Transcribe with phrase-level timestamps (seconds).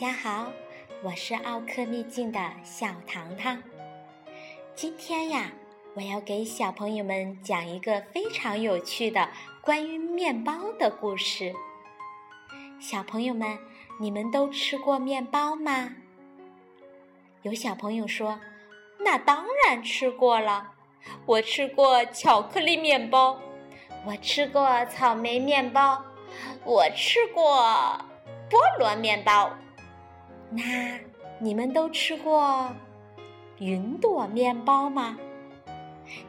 [0.00, 0.52] 大家好，
[1.02, 3.60] 我是奥克秘境的小糖糖。
[4.72, 5.50] 今天呀，
[5.94, 9.28] 我要给小朋友们讲一个非常有趣的
[9.60, 11.52] 关于面包的故事。
[12.78, 13.58] 小朋友们，
[13.98, 15.90] 你们都吃过面包吗？
[17.42, 18.38] 有小朋友说
[19.04, 20.74] ：“那当然吃过了，
[21.26, 23.40] 我吃过巧克力面包，
[24.06, 26.04] 我吃过草莓面包，
[26.64, 27.44] 我吃过
[28.48, 29.50] 菠萝面包。”
[30.50, 30.98] 那
[31.38, 32.72] 你们都吃过
[33.58, 35.18] 云朵面包吗？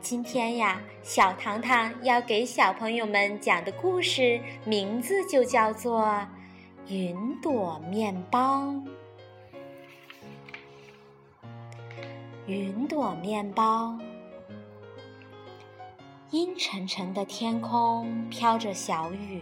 [0.00, 6.02] 今天呀，小糖糖要给小朋友们讲的故事名字就叫做
[6.88, 8.64] 《云朵面包》。
[12.46, 13.96] 云朵面包，
[16.30, 19.40] 阴沉沉的天空飘着小雨。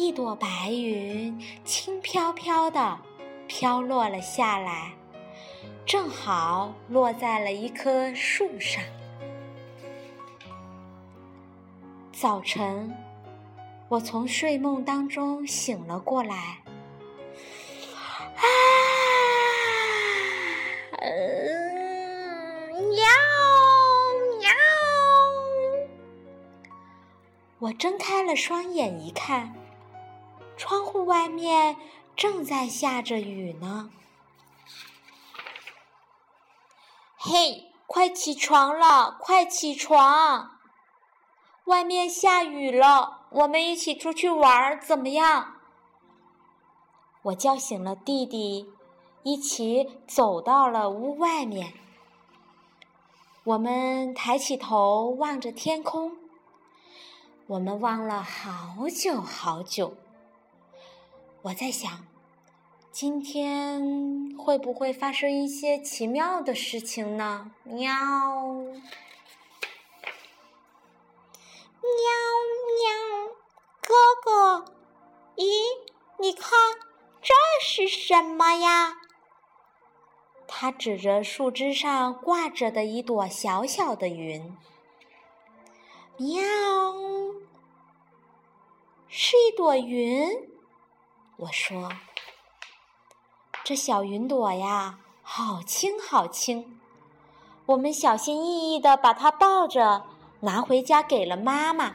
[0.00, 2.98] 一朵白云轻飘飘的
[3.46, 4.94] 飘落了下来，
[5.84, 8.82] 正好落在了一棵树上。
[12.12, 12.96] 早晨，
[13.90, 16.62] 我从睡梦当中醒了过来，
[18.36, 18.42] 啊，
[22.72, 23.04] 喵
[24.40, 24.50] 喵！
[27.58, 29.54] 我睁开了双眼一看。
[30.60, 31.78] 窗户外面
[32.14, 33.90] 正在下着雨呢。
[37.16, 39.16] 嘿，快起床了！
[39.18, 40.58] 快起床！
[41.64, 45.54] 外面下雨了，我们一起出去玩怎么样？
[47.22, 48.70] 我叫醒了弟弟，
[49.22, 51.72] 一起走到了屋外面。
[53.44, 56.18] 我们抬起头望着天空，
[57.46, 59.96] 我们望了好久好久。
[61.42, 62.06] 我在想，
[62.92, 67.50] 今天会不会发生一些奇妙的事情呢？
[67.64, 68.74] 喵，喵
[72.76, 73.32] 喵，
[73.80, 74.66] 哥哥，
[75.36, 75.48] 咦，
[76.18, 76.50] 你看
[77.22, 77.32] 这
[77.62, 78.98] 是什么呀？
[80.46, 84.54] 他指着树枝上挂着的一朵小小的云。
[86.18, 86.42] 喵，
[89.08, 90.50] 是一朵云。
[91.40, 91.90] 我说
[93.64, 96.78] ：“这小云朵呀，好轻好轻。”
[97.64, 100.04] 我们小心翼翼的把它抱着，
[100.40, 101.94] 拿回家给了妈妈。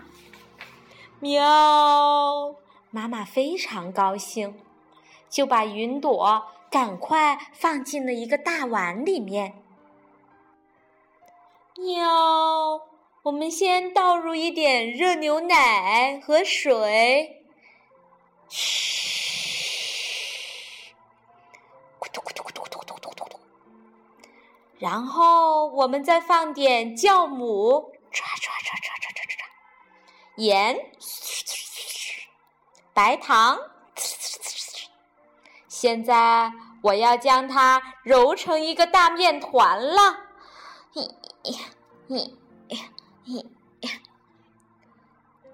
[1.19, 2.55] 喵！
[2.89, 4.59] 妈妈非常高兴，
[5.29, 9.61] 就把云朵赶快放进了一个大碗里面。
[11.77, 12.81] 喵！
[13.23, 17.34] 我们先倒入一点热牛奶和水。
[24.77, 29.45] 然后我们再放点酵母，唰唰唰唰唰唰唰唰，
[30.35, 30.77] 盐，
[32.93, 33.57] 白糖，
[35.69, 40.19] 现在我要将它揉成一个大面团了。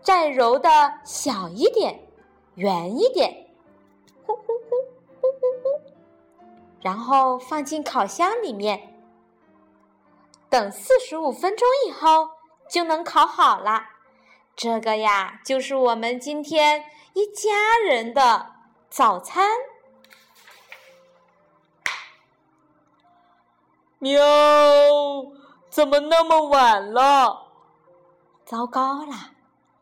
[0.01, 0.69] 再揉的
[1.05, 2.07] 小一点，
[2.55, 3.47] 圆一点，
[4.25, 4.75] 呼呼呼
[5.21, 5.81] 呼呼呼，
[6.81, 8.90] 然后放进烤箱里面。
[10.51, 12.31] 等四十五分钟以后
[12.69, 13.85] 就能烤好了。
[14.53, 18.51] 这个呀，就是我们今天一家人的
[18.89, 19.47] 早餐。
[23.97, 24.21] 喵，
[25.69, 27.47] 怎么那么晚了？
[28.43, 29.31] 糟糕了，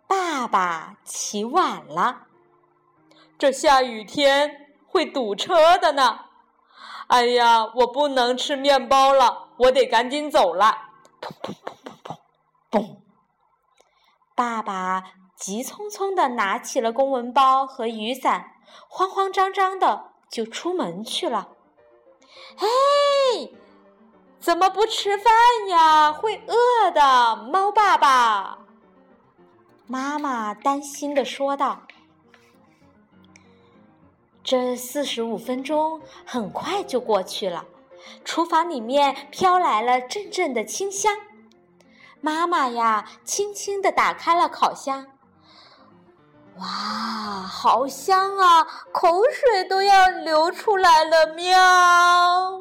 [0.06, 2.28] 爸爸起晚了。
[3.40, 6.25] 这下雨天会堵车的呢。
[7.09, 9.49] 哎呀，我不能吃面包了。
[9.57, 10.77] 我得赶紧走了！
[11.19, 12.15] 砰砰砰砰
[12.71, 12.95] 砰，嘣！
[14.35, 15.03] 爸爸
[15.35, 18.51] 急匆匆的拿起了公文包和雨伞，
[18.88, 21.50] 慌慌张张的就出门去了。
[22.56, 23.53] 嘿，
[24.39, 25.33] 怎么不吃饭
[25.67, 26.13] 呀？
[26.13, 28.59] 会饿的，猫爸爸！
[29.88, 31.81] 妈妈担心的说道。
[34.50, 37.66] 这四十五分钟很快就过去了。
[38.25, 41.16] 厨房里面飘来了阵阵的清香，
[42.19, 45.06] 妈妈呀，轻轻地打开了烤箱。
[46.57, 51.28] 哇，好香啊，口水都要流出来了！
[51.36, 52.60] 喵，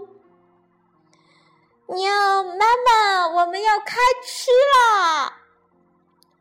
[1.86, 5.38] 喵，妈妈，我们要开吃啦！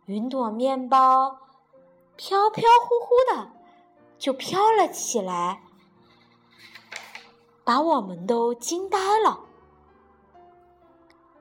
[0.08, 1.38] 云朵面包
[2.18, 3.57] 飘飘忽忽的
[4.18, 5.62] 就飘了起来。
[7.64, 9.42] 把我们都惊呆了。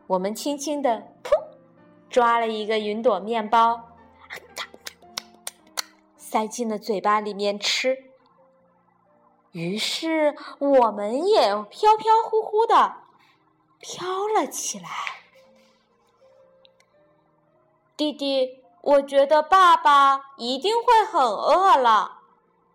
[0.08, 1.30] 我们轻轻的噗，
[2.10, 3.90] 抓了一个云朵面包，
[6.16, 8.10] 塞进了嘴巴里面吃。
[9.52, 12.96] 于是我们也飘飘忽忽的
[13.78, 14.88] 飘了起来。
[17.96, 22.15] 弟弟，我觉得爸爸一定会很饿了。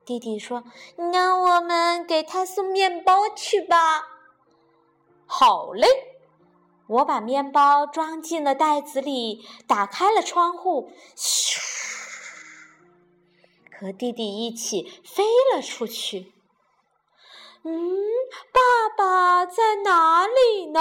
[0.05, 0.63] 弟弟说
[1.11, 4.07] ：“那我们给他送面包去吧。”
[5.25, 5.87] 好嘞，
[6.87, 11.59] 我把面包装进了袋子里，打开了窗户，咻，
[13.79, 16.33] 和弟弟一起飞了出去。
[17.63, 17.95] 嗯，
[18.51, 20.79] 爸爸在哪里呢？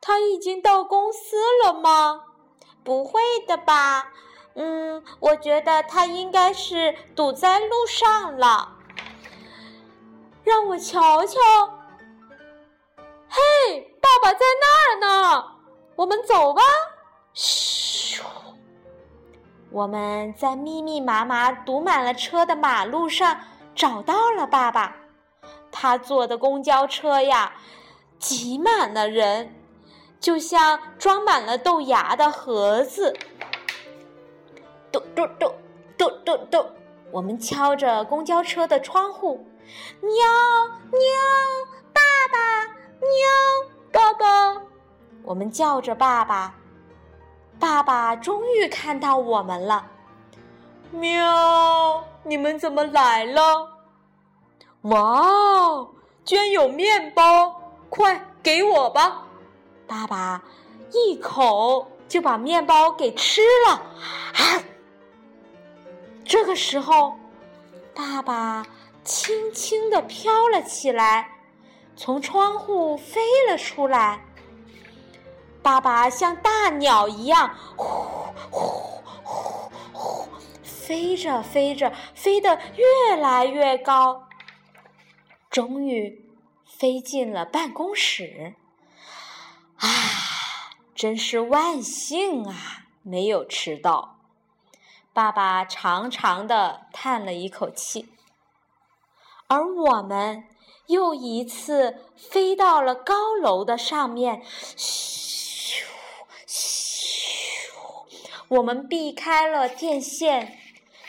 [0.00, 2.24] 他已经到公司了吗？
[2.84, 4.14] 不会的吧。
[4.60, 8.74] 嗯，我觉得他应该是堵在路上了。
[10.42, 11.38] 让我瞧瞧。
[13.28, 15.44] 嘿，爸爸在那儿呢，
[15.94, 16.60] 我们走吧。
[17.32, 18.20] 咻！
[19.70, 23.38] 我们在密密麻麻堵满了车的马路上
[23.76, 24.96] 找到了爸爸。
[25.70, 27.52] 他坐的公交车呀，
[28.18, 29.54] 挤满了人，
[30.18, 33.16] 就像装满了豆芽的盒子。
[34.90, 35.52] 嘟嘟嘟
[35.96, 36.66] 嘟嘟嘟，
[37.10, 39.46] 我们敲着公交车的窗户，
[40.00, 40.10] 喵
[40.90, 40.98] 喵，
[41.92, 42.00] 爸
[42.32, 42.64] 爸，
[43.00, 43.10] 喵
[43.92, 44.62] 爸爸，
[45.24, 46.54] 我们叫着爸爸，
[47.58, 49.86] 爸爸终于看到我们了，
[50.90, 53.68] 喵，你们怎么来了？
[54.82, 55.86] 哇，
[56.24, 57.60] 居然有面包，
[57.90, 59.24] 快给我吧！
[59.86, 60.42] 爸爸
[60.92, 64.62] 一口就把面包给吃了，啊！
[66.48, 67.14] 这时候，
[67.94, 68.64] 爸爸
[69.04, 71.28] 轻轻地飘了起来，
[71.94, 74.24] 从窗户飞了出来。
[75.62, 77.84] 爸爸像大鸟一样，呼
[78.50, 78.62] 呼
[79.20, 80.28] 呼呼，
[80.62, 84.26] 飞着飞着，飞得越来越高，
[85.50, 86.30] 终于
[86.64, 88.54] 飞进了办公室。
[89.76, 89.86] 啊，
[90.94, 94.17] 真是万幸啊，没有迟到。
[95.18, 98.08] 爸爸长长的叹了一口气，
[99.48, 100.44] 而我们
[100.86, 104.40] 又一次飞到了高楼的上面，
[104.76, 105.82] 咻
[106.46, 107.34] 咻，
[108.46, 110.56] 我们避开了电线，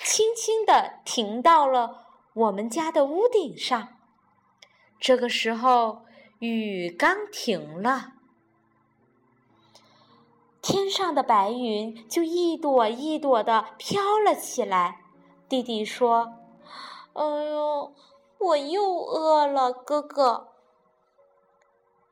[0.04, 3.90] 轻轻的停到了我们家的屋顶上。
[5.00, 6.02] 这个时候，
[6.40, 8.14] 雨刚停了。
[10.72, 15.02] 天上的白云就一朵一朵的飘了起来。
[15.48, 16.34] 弟弟说
[17.14, 17.96] ：“哎呦，
[18.38, 20.50] 我又饿了，哥哥。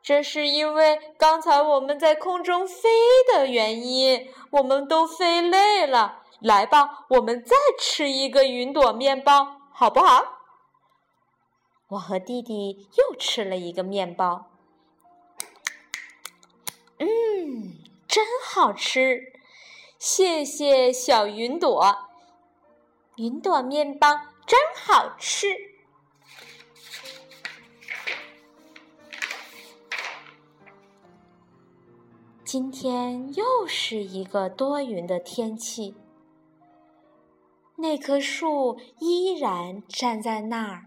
[0.01, 2.89] 这是因为刚才我们在空中飞
[3.31, 6.23] 的原因，我们都飞累了。
[6.39, 10.39] 来吧，我们再吃一个云朵面包，好不好？”
[11.89, 14.47] 我和弟弟又吃了一个面包。
[16.97, 17.85] 嗯。
[18.17, 19.31] 真好吃，
[19.99, 21.95] 谢谢小云朵。
[23.17, 24.07] 云朵面包
[24.47, 25.45] 真好吃。
[32.43, 35.95] 今天又是一个多云的天气，
[37.75, 40.85] 那棵树依然站在那儿，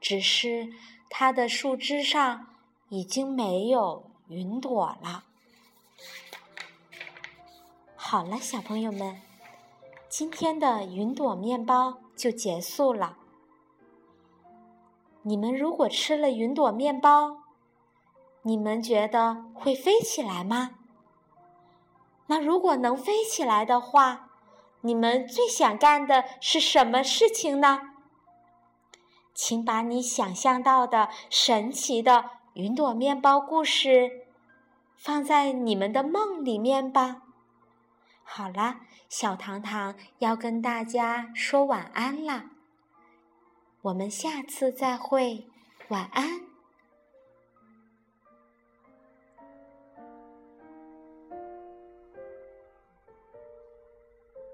[0.00, 0.72] 只是
[1.08, 2.48] 它的树枝上
[2.88, 5.26] 已经没有云朵了。
[8.12, 9.22] 好了，小朋友们，
[10.10, 13.16] 今天的云朵面包就结束了。
[15.22, 17.38] 你们如果吃了云朵面包，
[18.42, 20.72] 你们觉得会飞起来吗？
[22.26, 24.28] 那如果能飞起来的话，
[24.82, 27.80] 你们最想干的是什么事情呢？
[29.32, 34.26] 请把你想象到的神奇的云朵面包故事
[34.98, 37.22] 放在你们的梦里面吧。
[38.24, 42.50] 好了，小糖糖要跟大家说晚安啦。
[43.82, 45.48] 我们下次再会，
[45.88, 46.51] 晚安。